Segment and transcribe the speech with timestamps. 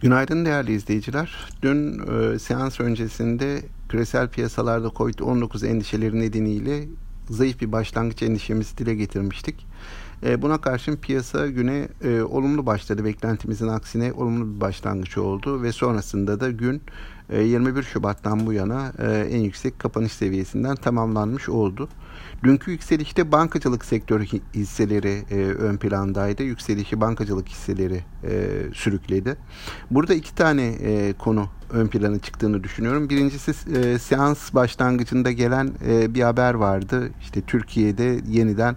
[0.00, 1.48] Günaydın değerli izleyiciler.
[1.62, 6.88] Dün e, seans öncesinde küresel piyasalarda COVID-19 endişeleri nedeniyle
[7.30, 9.66] zayıf bir başlangıç endişemizi dile getirmiştik.
[10.22, 13.04] E, buna karşın piyasa güne e, olumlu başladı.
[13.04, 16.82] Beklentimizin aksine olumlu bir başlangıç oldu ve sonrasında da gün
[17.38, 21.88] 21 Şubat'tan bu yana e, en yüksek kapanış seviyesinden tamamlanmış oldu.
[22.44, 24.24] Dünkü yükselişte bankacılık sektörü
[24.54, 26.42] hisseleri e, ön plandaydı.
[26.42, 29.36] Yükselişi bankacılık hisseleri e, sürükledi.
[29.90, 33.10] Burada iki tane e, konu ön plana çıktığını düşünüyorum.
[33.10, 37.10] Birincisi e, seans başlangıcında gelen e, bir haber vardı.
[37.20, 38.76] İşte Türkiye'de yeniden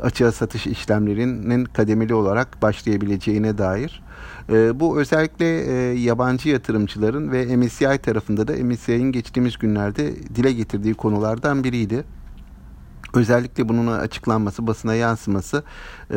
[0.00, 4.02] açığa satış işlemlerinin kademeli olarak başlayabileceğine dair.
[4.48, 10.94] E, bu özellikle e, yabancı yatırımcıların ve MSCI tarafında da MSCI'nin geçtiğimiz günlerde dile getirdiği
[10.94, 12.04] konulardan biriydi.
[13.14, 15.62] Özellikle bunun açıklanması, basına yansıması
[16.10, 16.16] e,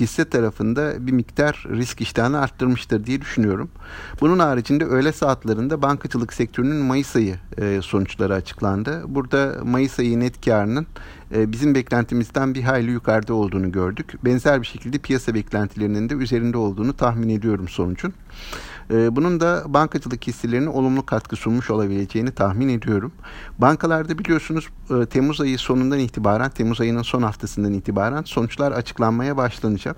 [0.00, 3.70] hisse tarafında bir miktar risk iştahını arttırmıştır diye düşünüyorum.
[4.20, 9.02] Bunun haricinde öğle saatlerinde bankacılık sektörünün Mayıs ayı e, sonuçları açıklandı.
[9.06, 10.86] Burada Mayıs ayı net karının
[11.34, 14.24] e, bizim beklentimizden bir hayli yukarıda olduğunu gördük.
[14.24, 18.14] Benzer bir şekilde piyasa beklentilerinin de üzerinde olduğunu tahmin ediyorum sonucun.
[18.90, 23.12] E, bunun da bankacılık hisselerine olumlu katkı sunmuş olabileceğini tahmin ediyorum.
[23.58, 29.96] Bankalarda biliyorsunuz e, Temmuz ayı sonundan itibaren, Temmuz ayının son haftasından itibaren sonuçlar açıklanmaya başlanacak.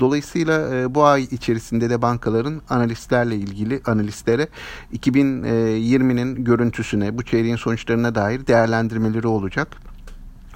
[0.00, 4.48] Dolayısıyla e, bu ay içerisinde de bankaların analistlerle ilgili analistlere
[4.92, 9.89] 2020'nin görüntüsüne, bu çeyreğin sonuçlarına dair değerlendirmeleri olacak.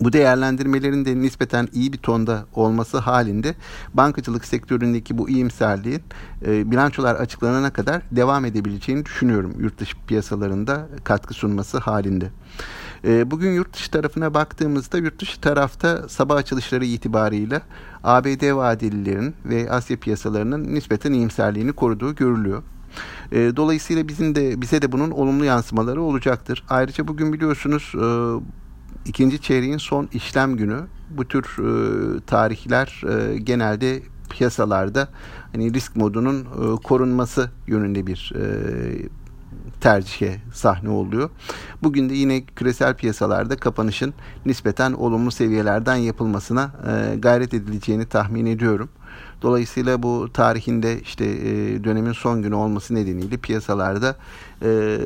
[0.00, 3.54] Bu değerlendirmelerin de nispeten iyi bir tonda olması halinde
[3.94, 6.02] bankacılık sektöründeki bu iyimserliğin
[6.46, 12.30] e, bilançolar açıklanana kadar devam edebileceğini düşünüyorum yurt dışı piyasalarında katkı sunması halinde.
[13.04, 17.62] E, bugün yurt dışı tarafına baktığımızda yurt dışı tarafta sabah açılışları itibarıyla
[18.04, 22.62] ABD vadelilerin ve Asya piyasalarının nispeten iyimserliğini koruduğu görülüyor.
[23.32, 26.64] E, dolayısıyla bizim de bize de bunun olumlu yansımaları olacaktır.
[26.68, 28.04] Ayrıca bugün biliyorsunuz e,
[29.06, 35.08] ikinci çeyreğin son işlem günü bu tür e, tarihler e, genelde piyasalarda
[35.52, 38.42] hani risk modunun e, korunması yönünde bir e,
[39.80, 41.30] tercihe sahne oluyor.
[41.82, 44.14] Bugün de yine küresel piyasalarda kapanışın
[44.46, 48.88] nispeten olumlu seviyelerden yapılmasına e, gayret edileceğini tahmin ediyorum.
[49.42, 54.16] Dolayısıyla bu tarihinde işte e, dönemin son günü olması nedeniyle piyasalarda
[54.62, 54.98] e,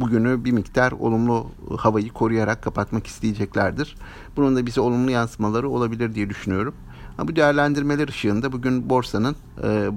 [0.00, 1.46] bugünü bir miktar olumlu
[1.78, 3.96] havayı koruyarak kapatmak isteyeceklerdir.
[4.36, 6.74] Bunun da bize olumlu yansımaları olabilir diye düşünüyorum.
[7.18, 9.90] Ama bu değerlendirmeler ışığında bugün borsanın, e,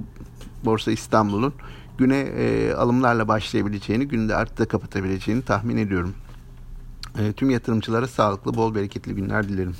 [0.64, 1.54] Borsa İstanbul'un
[1.98, 6.14] güne e, alımlarla başlayabileceğini, günde artıda kapatabileceğini tahmin ediyorum.
[7.18, 9.74] E, tüm yatırımcılara sağlıklı, bol bereketli günler dilerim.